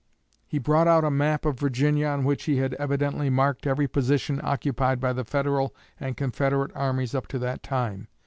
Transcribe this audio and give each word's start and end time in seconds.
He 0.47 0.57
brought 0.57 0.87
out 0.87 1.03
a 1.03 1.11
map 1.11 1.45
of 1.45 1.59
Virginia 1.59 2.07
on 2.07 2.23
which 2.23 2.45
he 2.45 2.57
had 2.57 2.73
evidently 2.79 3.29
marked 3.29 3.67
every 3.67 3.87
position 3.87 4.41
occupied 4.43 4.99
by 4.99 5.13
the 5.13 5.23
Federal 5.23 5.75
and 5.99 6.17
Confederate 6.17 6.71
armies 6.73 7.13
up 7.13 7.27
to 7.27 7.37
that 7.37 7.61
time. 7.61 8.07